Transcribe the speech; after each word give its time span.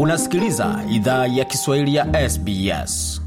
Unasikiliza 0.00 0.84
idhaa 0.90 1.26
ya 1.26 1.44
Kiswahili 1.44 1.94
ya 1.94 2.30
SBS. 2.30 3.22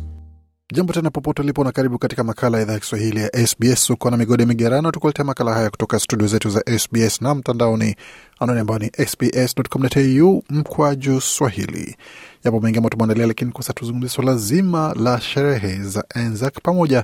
Jambo 0.73 0.93
tena 0.93 1.09
popote 1.09 1.41
ulipo 1.41 1.63
na 1.63 1.71
karibu 1.71 1.97
katika 1.99 2.23
makala 2.23 2.57
ya 2.57 2.63
idhaa 2.63 2.73
ya 2.73 2.79
Kiswahili 2.79 3.19
ya 3.19 3.47
SBS. 3.47 3.89
Uko 3.89 4.09
na 4.09 4.17
migode 4.17 4.45
migerano, 4.45 4.91
tukuletea 4.91 5.25
makala 5.25 5.53
haya 5.53 5.69
kutoka 5.69 5.99
studio 5.99 6.27
zetu 6.27 6.49
za 6.49 6.63
SBS 6.79 7.21
na 7.21 7.35
mtandaoni, 7.35 7.95
anwani 8.39 8.61
ambayo 8.61 8.79
ni 8.79 8.91
sbs.com.au 9.07 10.43
mkwaju 10.49 11.21
swahili. 11.21 11.95
Yapo 12.43 12.59
mengi 12.59 12.77
ambayo 12.77 12.89
tumeandalia, 12.89 13.27
lakini 13.27 13.51
kwa 13.51 13.63
sasa 13.63 13.73
tuzungumzia 13.73 14.09
swala 14.09 14.35
zima 14.35 14.93
la 14.99 15.21
sherehe 15.21 15.83
za 15.83 16.03
Anzac 16.15 16.53
pamoja 16.63 17.03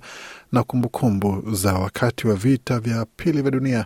na 0.51 0.63
kumbukumbu 0.63 1.43
za 1.55 1.73
wakati 1.73 2.27
wa 2.27 2.35
vita 2.35 2.79
vya 2.79 3.05
pili 3.15 3.41
vya 3.41 3.51
dunia 3.51 3.85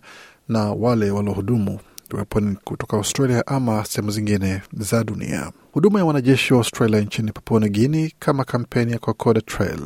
na 0.50 0.72
wale 0.72 1.12
waliohudumu 1.12 1.80
iwapo 2.18 2.40
ni 2.40 2.56
kutoka 2.64 2.98
Australia 2.98 3.48
ama 3.48 3.86
sehemu 3.86 4.12
zingine 4.12 4.62
za 4.74 5.04
dunia. 5.04 5.52
Huduma 5.72 6.00
ya 6.00 6.06
wanajeshi 6.06 6.54
wa 6.54 6.60
Australia 6.60 7.00
nchini 7.02 7.32
Papua 7.32 7.60
New 7.60 7.70
Guinea 7.70 8.10
kama 8.20 8.44
kampeni 8.44 8.92
ya 8.92 9.00
Kokoda 9.00 9.42
Trail 9.42 9.80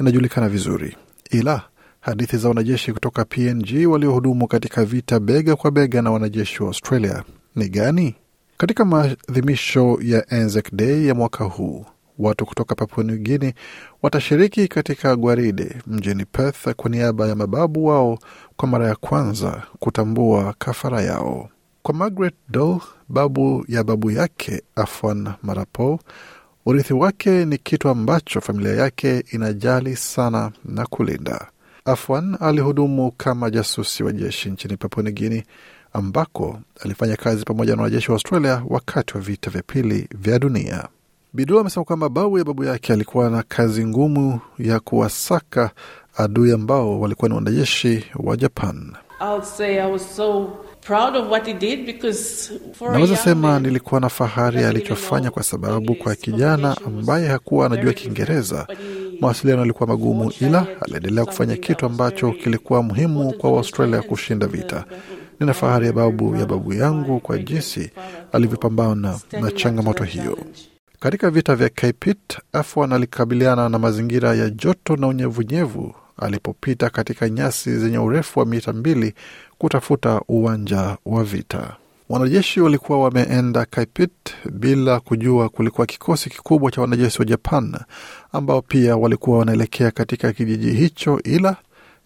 inajulikana 0.00 0.48
vizuri, 0.48 0.96
ila 1.30 1.62
hadithi 2.00 2.36
za 2.36 2.48
wanajeshi 2.48 2.92
kutoka 2.92 3.24
PNG 3.24 3.86
waliohudumu 3.88 4.46
katika 4.46 4.84
vita 4.84 5.20
bega 5.20 5.56
kwa 5.56 5.70
bega 5.70 6.02
na 6.02 6.10
wanajeshi 6.10 6.62
wa 6.62 6.68
Australia 6.68 7.24
ni 7.56 7.68
gani? 7.68 8.14
Katika 8.56 8.84
maadhimisho 8.84 9.98
ya 10.02 10.28
Anzac 10.30 10.74
Day 10.74 11.06
ya 11.06 11.14
mwaka 11.14 11.44
huu 11.44 11.86
watu 12.18 12.46
kutoka 12.46 12.74
Papua 12.74 13.04
New 13.04 13.16
Guinea 13.16 13.52
watashiriki 14.02 14.68
katika 14.68 15.16
gwaride 15.16 15.76
mjini 15.86 16.24
Perth 16.24 16.68
kwa 16.76 16.90
niaba 16.90 17.28
ya 17.28 17.34
mababu 17.34 17.86
wao 17.86 18.18
kwa 18.56 18.68
mara 18.68 18.88
ya 18.88 18.94
kwanza 18.96 19.62
kutambua 19.78 20.54
kafara 20.58 21.02
yao. 21.02 21.48
Kwa 21.82 21.94
Margaret 21.94 22.34
Dole, 22.48 22.80
babu 23.08 23.64
ya 23.68 23.84
babu 23.84 24.10
yake 24.10 24.62
Afwan 24.76 25.28
Marapo, 25.42 26.00
urithi 26.66 26.94
wake 26.94 27.44
ni 27.44 27.58
kitu 27.58 27.88
ambacho 27.88 28.40
familia 28.40 28.72
yake 28.74 29.24
inajali 29.32 29.96
sana 29.96 30.52
na 30.64 30.86
kulinda. 30.86 31.46
Afwan 31.84 32.36
alihudumu 32.40 33.10
kama 33.16 33.50
jasusi 33.50 34.02
wa 34.04 34.12
jeshi 34.12 34.50
nchini 34.50 34.76
Papua 34.76 35.02
New 35.02 35.12
Guinea 35.12 35.42
ambako 35.92 36.60
alifanya 36.84 37.16
kazi 37.16 37.44
pamoja 37.44 37.76
na 37.76 37.82
wanajeshi 37.82 38.10
wa 38.10 38.14
Australia 38.14 38.62
wakati 38.68 39.14
wa 39.14 39.20
vita 39.20 39.50
vya 39.50 39.62
pili 39.62 40.08
vya 40.18 40.38
dunia. 40.38 40.88
Bidu 41.34 41.58
amesema 41.58 41.84
kwamba 41.84 42.08
babu 42.08 42.38
ya 42.38 42.44
babu 42.44 42.64
yake 42.64 42.92
alikuwa 42.92 43.30
na 43.30 43.42
kazi 43.42 43.86
ngumu 43.86 44.40
ya 44.58 44.80
kuwasaka 44.80 45.70
adui 46.16 46.52
ambao 46.52 47.00
walikuwa 47.00 47.28
ni 47.28 47.34
wanajeshi 47.34 48.04
wa 48.16 48.36
Japan. 48.36 48.92
Naweza 52.92 53.16
sema 53.16 53.58
nilikuwa 53.60 54.00
na 54.00 54.08
fahari 54.08 54.64
alichofanya, 54.64 55.30
kwa 55.30 55.42
sababu 55.42 55.94
kwa 55.94 56.14
kijana 56.14 56.76
ambaye 56.86 57.28
hakuwa 57.28 57.66
anajua 57.66 57.92
Kiingereza 57.92 58.66
mawasiliano 59.20 59.60
yalikuwa 59.60 59.88
magumu, 59.88 60.32
ila 60.40 60.66
aliendelea 60.80 61.24
kufanya 61.24 61.56
kitu 61.56 61.86
ambacho 61.86 62.32
kilikuwa 62.32 62.82
muhimu 62.82 63.32
kwa 63.32 63.52
Waustralia 63.52 64.02
kushinda 64.02 64.46
vita. 64.46 64.84
Nina 65.40 65.54
fahari 65.54 65.86
ya 65.86 65.92
babu 65.92 66.36
ya 66.36 66.46
babu 66.46 66.72
yangu 66.72 67.20
kwa 67.20 67.38
jinsi 67.38 67.90
alivyopambana 68.32 69.18
na 69.40 69.50
changamoto 69.50 70.04
hiyo. 70.04 70.38
Katika 71.02 71.30
vita 71.30 71.56
vya 71.56 71.68
Kaipit, 71.68 72.38
Afwan 72.52 72.92
alikabiliana 72.92 73.68
na 73.68 73.78
mazingira 73.78 74.34
ya 74.34 74.50
joto 74.50 74.96
na 74.96 75.06
unyevunyevu 75.06 75.94
alipopita 76.16 76.90
katika 76.90 77.28
nyasi 77.28 77.78
zenye 77.78 77.98
urefu 77.98 78.38
wa 78.40 78.46
mita 78.46 78.72
mbili 78.72 79.14
kutafuta 79.58 80.20
uwanja 80.28 80.96
wa 81.06 81.24
vita. 81.24 81.76
Wanajeshi 82.08 82.60
walikuwa 82.60 83.00
wameenda 83.02 83.64
Kaipit 83.64 84.10
bila 84.52 85.00
kujua 85.00 85.48
kulikuwa 85.48 85.86
kikosi 85.86 86.30
kikubwa 86.30 86.70
cha 86.70 86.80
wanajeshi 86.80 87.18
wa 87.18 87.24
Japan 87.24 87.76
ambao 88.32 88.62
pia 88.62 88.96
walikuwa 88.96 89.38
wanaelekea 89.38 89.90
katika 89.90 90.32
kijiji 90.32 90.70
hicho, 90.70 91.20
ila 91.24 91.56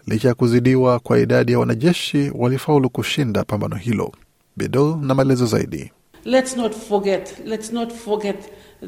licha 0.07 0.29
ya 0.29 0.35
kuzidiwa 0.35 0.99
kwa 0.99 1.19
idadi 1.19 1.53
ya 1.53 1.59
wanajeshi 1.59 2.33
walifaulu 2.35 2.91
kushinda 2.91 3.45
pambano 3.45 3.77
hilo. 3.77 4.13
Bidol 4.57 4.97
na 5.01 5.15
maelezo 5.15 5.47
zaidi. 5.47 5.93
Let's 6.27 6.57
not 6.57 6.73
forget, 6.75 7.35
let's 7.45 7.73
not 7.73 7.93
forget 7.93 8.37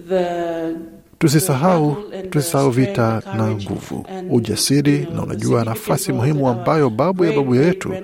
the 0.09 0.77
Tusisahau, 1.19 1.97
tusisahau 2.31 2.71
vita 2.71 3.23
na 3.37 3.51
nguvu, 3.51 4.07
ujasiri 4.31 5.09
na 5.15 5.23
unajua, 5.23 5.65
nafasi 5.65 6.13
muhimu 6.13 6.49
ambayo 6.49 6.91
babu 6.91 7.25
ya 7.25 7.33
babu 7.33 7.55
yetu 7.55 7.95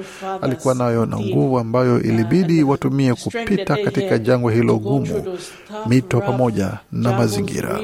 alikuwa 0.42 0.74
nayo 0.74 1.06
na 1.06 1.18
nguvu 1.20 1.58
ambayo 1.58 2.02
ilibidi 2.02 2.62
watumie 2.62 3.14
kupita 3.14 3.76
katika 3.76 4.18
jangwa 4.18 4.52
hilo 4.52 4.76
gumu, 4.78 5.38
mito 5.86 6.20
pamoja 6.20 6.78
na 6.92 7.12
mazingira. 7.12 7.80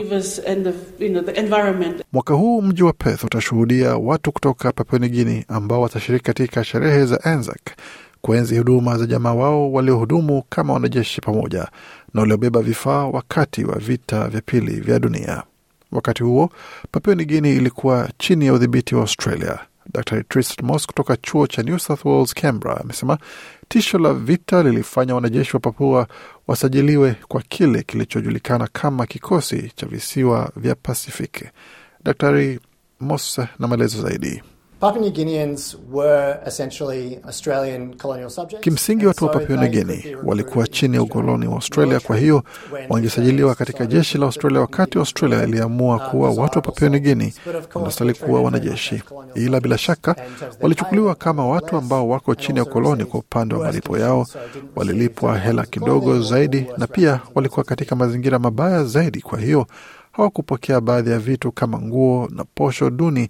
Mwaka 2.12 2.34
huu 2.34 2.62
mji 2.62 2.82
wa 2.82 2.92
Perth 2.92 3.24
utashuhudia 3.24 3.96
watu 3.96 4.32
kutoka 4.32 4.72
Papua 4.72 4.98
New 4.98 5.08
Guinea 5.10 5.44
ambao 5.48 5.80
watashiriki 5.80 6.24
katika 6.24 6.64
sherehe 6.64 7.04
za 7.06 7.24
Anzac 7.24 7.60
kuenzi 8.22 8.58
huduma 8.58 8.98
za 8.98 9.06
jamaa 9.06 9.34
wao 9.34 9.72
waliohudumu 9.72 10.42
kama 10.48 10.72
wanajeshi 10.72 11.20
pamoja 11.20 11.68
na 12.14 12.20
waliobeba 12.20 12.62
vifaa 12.62 13.04
wakati 13.06 13.64
wa 13.64 13.78
vita 13.78 14.28
vya 14.28 14.40
pili 14.40 14.80
vya 14.80 14.98
dunia. 14.98 15.42
Wakati 15.92 16.22
huo 16.22 16.50
Papua 16.90 17.14
New 17.14 17.26
Guinea 17.26 17.52
ilikuwa 17.52 18.08
chini 18.18 18.46
ya 18.46 18.52
udhibiti 18.52 18.94
wa 18.94 19.00
Australia. 19.00 19.58
Dr 19.92 20.24
Tristan 20.28 20.66
Moss 20.66 20.86
kutoka 20.86 21.16
chuo 21.16 21.46
cha 21.46 21.62
New 21.62 21.78
South 21.78 22.04
Wales 22.04 22.34
Canberra 22.34 22.80
amesema 22.80 23.18
tisho 23.68 23.98
la 23.98 24.14
vita 24.14 24.62
lilifanya 24.62 25.14
wanajeshi 25.14 25.56
wa 25.56 25.60
Papua 25.60 26.06
wasajiliwe 26.46 27.16
kwa 27.28 27.42
kile 27.42 27.82
kilichojulikana 27.82 28.68
kama 28.72 29.06
kikosi 29.06 29.72
cha 29.76 29.86
visiwa 29.86 30.52
vya 30.56 30.74
Pasifiki. 30.74 31.44
Dr 32.04 32.58
Moss 33.00 33.38
na 33.58 33.68
maelezo 33.68 34.02
zaidi. 34.02 34.42
Kimsingi 38.60 39.06
watu 39.06 39.24
wa 39.24 39.30
Papua 39.32 39.56
New 39.56 39.68
Guinea 39.70 40.18
walikuwa 40.24 40.66
chini 40.68 40.96
ya 40.96 41.02
ukoloni 41.02 41.46
wa 41.46 41.54
Australia, 41.54 42.00
kwa 42.00 42.16
hiyo 42.16 42.42
wangesajiliwa 42.88 43.54
katika 43.54 43.86
jeshi 43.86 44.18
la 44.18 44.26
Australia. 44.26 44.60
Wakati 44.60 44.98
Australia 44.98 45.42
iliamua 45.44 45.98
kuwa 45.98 46.30
watu 46.30 46.58
wa 46.58 46.62
Papua 46.62 46.88
New 46.88 47.00
Guinea 47.00 47.30
wanastahili 47.74 48.18
kuwa 48.18 48.42
wanajeshi, 48.42 49.02
ila 49.34 49.60
bila 49.60 49.78
shaka 49.78 50.16
walichukuliwa 50.60 51.14
kama 51.14 51.46
watu 51.48 51.76
ambao 51.76 52.08
wako 52.08 52.34
chini 52.34 52.58
ya 52.58 52.64
ukoloni. 52.64 53.04
Kwa 53.04 53.20
upande 53.20 53.54
wa 53.54 53.64
malipo 53.66 53.98
yao, 53.98 54.26
walilipwa 54.76 55.38
hela 55.38 55.66
kidogo 55.66 56.20
zaidi, 56.22 56.66
na 56.78 56.86
pia 56.86 57.20
walikuwa 57.34 57.64
katika 57.64 57.96
mazingira 57.96 58.38
mabaya 58.38 58.84
zaidi, 58.84 59.20
kwa 59.20 59.38
hiyo 59.40 59.66
hawakupokea 60.12 60.80
baadhi 60.80 61.10
ya 61.10 61.18
vitu 61.18 61.52
kama 61.52 61.78
nguo 61.78 62.28
na 62.32 62.44
posho 62.44 62.90
duni 62.90 63.28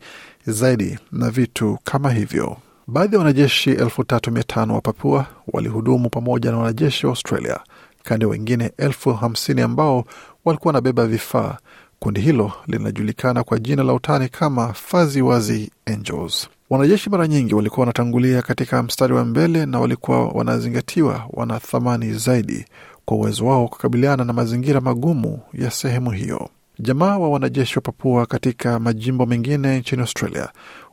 zaidi 0.51 0.99
na 1.13 1.31
vitu 1.31 1.79
kama 1.85 2.11
hivyo. 2.11 2.57
Baadhi 2.87 3.15
ya 3.15 3.19
wanajeshi 3.19 3.71
elfu 3.71 4.05
tatu 4.05 4.31
mia 4.33 4.43
tano 4.43 4.75
wa 4.75 4.81
Papua 4.81 5.27
walihudumu 5.53 6.11
pamoja 6.11 6.51
na 6.51 6.59
wanajeshi 6.59 7.07
wa 7.07 7.11
Australia, 7.13 7.61
kando 8.03 8.29
wengine 8.29 8.73
elfu 8.77 9.13
hamsini 9.15 9.61
ambao 9.61 10.05
walikuwa 10.45 10.69
wanabeba 10.73 11.07
vifaa. 11.07 11.59
Kundi 11.99 12.21
hilo 12.21 12.53
linajulikana 12.67 13.45
kwa 13.45 13.59
jina 13.59 13.83
la 13.83 13.93
utani 13.95 14.29
kama 14.29 14.73
Fazi 14.73 15.23
Wazi 15.23 15.71
Angels. 15.87 16.49
Wanajeshi 16.71 17.11
mara 17.11 17.29
nyingi 17.29 17.55
walikuwa 17.55 17.81
wanatangulia 17.83 18.43
katika 18.43 18.83
mstari 18.83 19.15
wa 19.15 19.25
mbele 19.25 19.67
na 19.67 19.81
walikuwa 19.81 20.29
wanazingatiwa 20.29 21.25
wana 21.31 21.61
thamani 21.61 22.13
zaidi 22.13 22.65
kwa 23.05 23.17
uwezo 23.17 23.47
wao 23.47 23.69
kukabiliana 23.69 24.25
na 24.25 24.33
mazingira 24.33 24.81
magumu 24.81 25.41
ya 25.53 25.71
sehemu 25.71 26.11
hiyo. 26.11 26.49
Jamaa 26.83 27.19
wa 27.19 27.29
wanajeshi 27.29 27.75
wa 27.79 27.83
Papua 27.83 28.27
katika 28.27 28.79
majimbo 28.79 29.27
mengine 29.27 29.79
nchini 29.79 30.03
Australia 30.03 30.49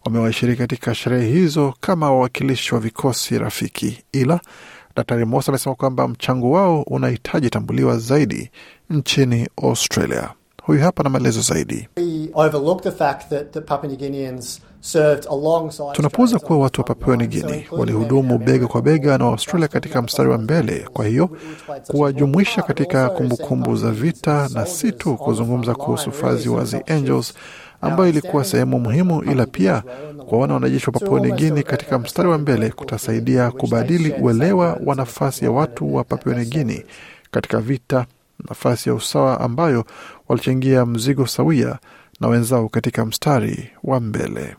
wamewashiriki 0.05 0.57
katika 0.57 0.95
sherehe 0.95 1.31
hizo 1.31 1.73
kama 1.79 2.11
wawakilishi 2.11 2.73
wa 2.75 2.79
vikosi 2.81 3.39
rafiki, 3.39 4.03
ila 4.11 4.39
Daktari 4.95 5.25
Mosa 5.25 5.51
amesema 5.51 5.75
kwamba 5.75 6.07
mchango 6.07 6.51
wao 6.51 6.81
unahitaji 6.81 7.49
tambuliwa 7.49 7.97
zaidi 7.97 8.51
nchini 8.89 9.49
Australia. 9.63 10.29
Huyu 10.67 10.81
hapa 10.81 11.03
na 11.03 11.09
maelezo 11.09 11.41
zaidi. 11.41 11.87
Tunapuuza 15.93 16.39
kuwa 16.39 16.59
watu 16.59 16.81
wa 16.81 16.87
Papua 16.87 17.17
New 17.17 17.27
Guinea 17.27 17.61
walihudumu 17.71 18.37
bega 18.37 18.67
kwa 18.67 18.81
bega 18.81 19.17
na 19.17 19.25
Waustralia 19.25 19.67
katika 19.67 20.01
mstari 20.01 20.29
wa 20.29 20.37
mbele. 20.37 20.85
Kwa 20.93 21.05
hiyo 21.05 21.29
kuwajumuisha 21.87 22.61
katika 22.61 23.09
kumbukumbu 23.09 23.47
kumbu 23.65 23.75
za 23.75 23.91
vita 23.91 24.49
na 24.53 24.65
si 24.65 24.91
tu 24.91 25.15
kuzungumza 25.15 25.75
kuhusu 25.75 26.11
fazi 26.11 26.49
Wuzzy 26.49 26.77
Angels 26.87 27.33
ambayo 27.81 28.09
ilikuwa 28.09 28.43
sehemu 28.43 28.79
muhimu, 28.79 29.23
ila 29.23 29.45
pia 29.45 29.83
kuwaona 30.27 30.53
wanajeshi 30.53 30.85
wa 30.85 30.91
Papua 30.99 31.19
New 31.19 31.35
Guinea 31.35 31.63
katika 31.63 31.99
mstari 31.99 32.29
wa 32.29 32.37
mbele 32.37 32.69
kutasaidia 32.69 33.51
kubadili 33.51 34.11
uelewa 34.21 34.79
wa 34.85 34.95
nafasi 34.95 35.45
ya 35.45 35.51
watu 35.51 35.95
wa 35.95 36.03
Papua 36.03 36.33
New 36.35 36.45
Guinea 36.45 36.81
katika 37.31 37.59
vita, 37.59 38.05
nafasi 38.49 38.89
ya 38.89 38.95
usawa 38.95 39.39
ambayo 39.39 39.85
walichangia 40.27 40.85
mzigo 40.85 41.27
sawia 41.27 41.79
na 42.19 42.27
wenzao 42.27 42.69
katika 42.69 43.05
mstari 43.05 43.69
wa 43.83 43.99
mbele. 43.99 44.55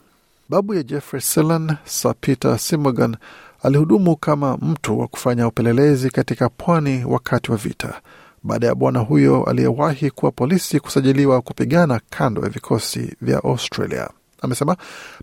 Babu 0.48 0.75
ya 0.75 0.82
Jeffrey 0.82 1.20
Selan, 1.20 1.76
Sir 1.84 2.14
Peter 2.20 2.58
Simogan, 2.58 3.16
alihudumu 3.62 4.16
kama 4.16 4.56
mtu 4.56 4.98
wa 5.00 5.06
kufanya 5.08 5.48
upelelezi 5.48 6.10
katika 6.10 6.48
pwani 6.48 7.04
wakati 7.04 7.50
wa 7.50 7.56
vita. 7.56 8.00
baada 8.42 8.66
ya 8.66 8.75
bwana 8.75 8.98
huyo 9.00 9.44
aliyewahi 9.44 10.10
kuwa 10.10 10.32
polisi 10.32 10.80
kusajiliwa 10.80 11.42
kupigana 11.42 12.00
kando 12.10 12.42
ya 12.42 12.48
vikosi 12.48 13.16
vya 13.20 13.38
Australia. 13.44 14.10
Amesema 14.42 14.76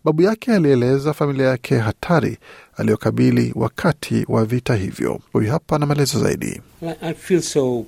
babu 0.03 0.21
yake 0.21 0.53
alieleza 0.53 1.13
familia 1.13 1.45
yake 1.47 1.77
hatari 1.77 2.37
aliyokabili 2.77 3.51
wakati 3.55 4.25
wa 4.29 4.45
vita 4.45 4.75
hivyo. 4.75 5.19
Huyu 5.33 5.51
hapa 5.51 5.77
na 5.79 5.85
maelezo 5.85 6.19
zaidi. 6.19 6.61
I 7.01 7.13
feel 7.13 7.41
so 7.41 7.85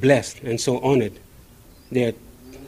blessed 0.00 0.48
and 0.48 0.58
so 0.58 0.80
honored 0.82 1.12
that 1.94 2.14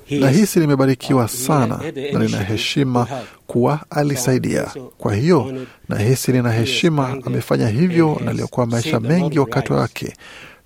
he 0.05 0.17
is- 0.17 0.23
Nahisi 0.23 0.61
nimebarikiwa 0.61 1.25
uh, 1.25 1.31
sana 1.31 1.81
na 2.13 2.19
nina 2.19 2.39
heshima 2.43 3.07
kuwa 3.47 3.81
alisaidia. 3.91 4.67
Kwa 4.99 5.15
hiyo 5.15 5.67
nahisi 5.89 6.33
nina 6.33 6.53
heshima 6.53 7.17
amefanya 7.27 7.69
hivyo 7.69 8.21
na 8.25 8.31
aliokuwa 8.31 8.67
maisha 8.67 9.01
mengi 9.01 9.39
wakati 9.39 9.73
wake. 9.73 10.15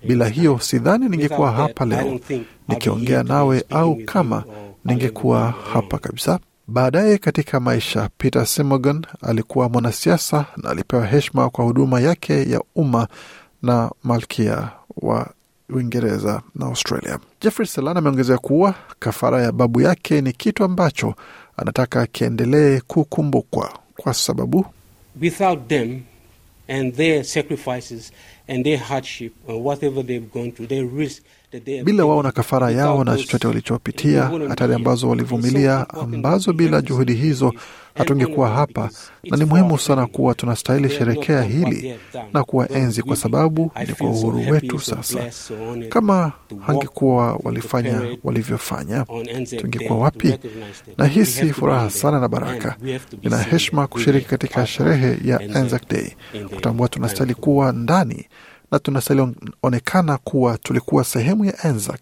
Bila 0.07 0.27
hiyo 0.29 0.59
sidhani 0.59 1.09
ningekuwa 1.09 1.51
hapa 1.51 1.85
leo 1.85 2.19
nikiongea 2.67 3.23
nawe 3.23 3.63
au 3.69 3.95
kama 4.05 4.43
ningekuwa 4.85 5.53
hapa 5.73 5.97
kabisa. 5.97 6.39
Baadaye 6.67 7.17
katika 7.17 7.59
maisha, 7.59 8.09
Peter 8.17 8.45
Simogan 8.47 9.05
alikuwa 9.21 9.69
mwanasiasa 9.69 10.45
na 10.57 10.69
alipewa 10.69 11.05
heshima 11.05 11.49
kwa 11.49 11.65
huduma 11.65 12.01
yake 12.01 12.49
ya 12.51 12.61
umma 12.75 13.07
na 13.61 13.91
malkia 14.03 14.69
wa 14.97 15.29
Uingereza 15.69 16.41
na 16.55 16.65
Australia. 16.65 17.19
Jeffrey 17.41 17.67
Selan 17.67 17.97
ameongezea 17.97 18.37
kuwa 18.37 18.75
kafara 18.99 19.41
ya 19.43 19.51
babu 19.51 19.81
yake 19.81 20.21
ni 20.21 20.33
kitu 20.33 20.63
ambacho 20.63 21.15
anataka 21.57 22.07
kiendelee 22.07 22.79
kukumbukwa 22.87 23.79
kwa 23.97 24.13
sababu 24.13 24.65
without 25.21 25.67
them 25.67 26.01
and 26.67 26.95
their 26.95 27.23
sacrifices 27.23 28.11
and 28.47 28.63
their 28.63 28.77
hardship 28.79 29.33
and 29.49 29.65
whatever 29.65 30.05
they've 30.05 30.27
gone 30.33 30.51
through, 30.51 30.69
they 30.69 30.81
risk 30.97 31.23
bila 31.83 32.05
wao 32.05 32.23
na 32.23 32.31
kafara 32.31 32.71
yao 32.71 33.03
na 33.03 33.17
chochote 33.17 33.47
walichopitia, 33.47 34.23
hatari 34.49 34.73
ambazo 34.73 35.09
walivumilia, 35.09 35.89
ambazo 35.89 36.53
bila 36.53 36.81
juhudi 36.81 37.13
hizo 37.13 37.53
hatungekuwa 37.95 38.49
hapa, 38.49 38.89
na 39.23 39.37
ni 39.37 39.45
muhimu 39.45 39.77
sana 39.79 40.05
kuwa 40.07 40.33
tunastahili 40.35 40.89
sherekea 40.89 41.41
hili 41.43 41.95
na 42.33 42.43
kuwaenzi, 42.43 43.01
kwa 43.03 43.15
sababu 43.15 43.71
ni 43.87 43.93
kwa 43.93 44.09
uhuru 44.09 44.37
wetu 44.51 44.79
sasa. 44.79 45.19
Kama 45.89 46.31
hangekuwa 46.67 47.39
walifanya 47.43 48.01
walivyofanya, 48.23 49.05
tungekuwa 49.61 49.99
wapi? 49.99 50.39
Nahisi 50.97 51.53
furaha 51.53 51.89
sana 51.89 52.19
na 52.19 52.27
baraka. 52.27 52.75
Nina 53.23 53.37
heshima 53.37 53.87
kushiriki 53.87 54.27
katika 54.27 54.67
sherehe 54.67 55.17
ya 55.25 55.39
Anzac 55.39 55.89
Day, 55.89 56.11
kutambua 56.55 56.87
tunastahili 56.87 57.35
kuwa 57.35 57.71
ndani 57.71 58.25
na 58.71 58.79
tunasalionekana 58.79 60.17
kuwa 60.17 60.57
tulikuwa 60.57 61.03
sehemu 61.03 61.45
ya 61.45 61.59
Anzac 61.59 62.01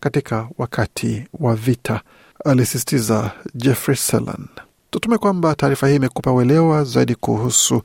katika 0.00 0.48
wakati 0.58 1.24
wa 1.40 1.54
vita, 1.54 2.00
alisisitiza 2.44 3.30
Jeffrey 3.54 3.96
Selan. 3.96 4.46
Tutume 4.90 5.18
kwamba 5.18 5.54
taarifa 5.54 5.88
hii 5.88 5.96
imekupa 5.96 6.32
uelewa 6.32 6.84
zaidi 6.84 7.14
kuhusu 7.14 7.82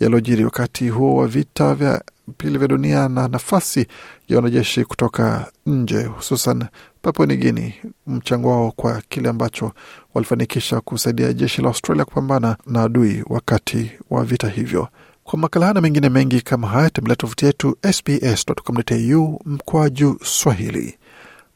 yaliyojiri 0.00 0.44
wakati 0.44 0.88
huo 0.88 1.16
wa 1.16 1.26
vita 1.26 1.74
vya 1.74 2.02
pili 2.36 2.58
vya 2.58 2.68
dunia 2.68 3.08
na 3.08 3.28
nafasi 3.28 3.86
ya 4.28 4.36
wanajeshi 4.36 4.84
kutoka 4.84 5.52
nje, 5.66 6.04
hususan 6.04 6.64
Papua 7.02 7.26
New 7.26 7.36
Guinea, 7.36 7.72
mchango 8.06 8.50
wao 8.50 8.70
kwa 8.76 9.02
kile 9.08 9.28
ambacho 9.28 9.72
walifanikisha 10.14 10.80
kusaidia 10.80 11.32
jeshi 11.32 11.62
la 11.62 11.68
Australia 11.68 12.04
kupambana 12.04 12.56
na 12.66 12.82
adui 12.82 13.24
wakati 13.26 13.90
wa 14.10 14.24
vita 14.24 14.48
hivyo. 14.48 14.88
Kwa 15.24 15.38
makala 15.38 15.66
haya 15.66 15.74
na 15.74 15.80
mengine 15.80 16.08
mengi 16.08 16.40
kama 16.40 16.68
haya, 16.68 16.90
tembelea 16.90 17.16
tovuti 17.16 17.46
yetu 17.46 17.76
sbs.com.au 17.92 19.40
mkwaju 19.46 20.18
Swahili. 20.24 20.98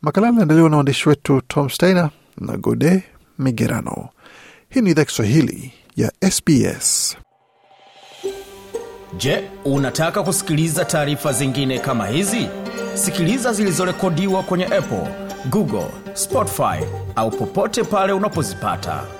Makala 0.02 0.26
yanaendelewa 0.26 0.70
na 0.70 0.76
waandishi 0.76 1.08
wetu 1.08 1.40
Tom 1.48 1.68
Steiner 1.70 2.10
na 2.38 2.56
Gode 2.56 3.02
Migerano. 3.38 4.08
Hii 4.68 4.80
ni 4.80 4.90
idhaa 4.90 5.04
Kiswahili 5.04 5.72
ya 5.96 6.12
SBS. 6.30 7.16
Je, 9.16 9.44
unataka 9.64 10.22
kusikiliza 10.22 10.84
taarifa 10.84 11.32
zingine 11.32 11.78
kama 11.78 12.06
hizi? 12.06 12.48
Sikiliza 12.94 13.52
zilizorekodiwa 13.52 14.42
kwenye 14.42 14.64
Apple, 14.64 15.08
Google, 15.50 15.86
Spotify 16.14 16.84
au 17.16 17.30
popote 17.30 17.82
pale 17.84 18.12
unapozipata. 18.12 19.15